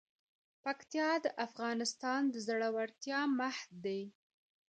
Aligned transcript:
پکتیا 0.63 1.09
د 1.23 1.27
افغانستان 1.47 2.21
د 2.29 2.35
زړورتیا 2.47 3.19
مهد 3.39 3.69
دی. 3.85 4.01